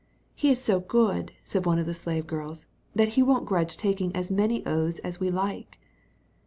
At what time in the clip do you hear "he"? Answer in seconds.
0.33-0.49, 3.09-3.21